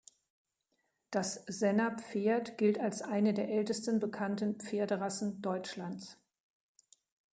[1.11, 6.17] Das Senner Pferd gilt als eine der ältesten bekannten Pferderassen Deutschlands.